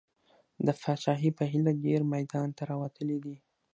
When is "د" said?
0.65-0.67